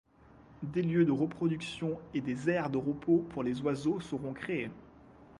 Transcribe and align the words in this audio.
Des 0.63 0.81
lieux 0.81 1.05
de 1.05 1.11
reproduction 1.11 1.99
et 2.15 2.21
des 2.21 2.49
aires 2.49 2.71
de 2.71 2.79
repos 2.79 3.17
pour 3.29 3.43
les 3.43 3.61
oiseaux 3.61 3.99
seront 3.99 4.33
créés. 4.33 4.71